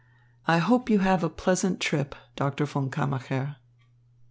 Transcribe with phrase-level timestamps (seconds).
[0.47, 3.57] I hope you have a pleasant trip, Doctor von Kammacher."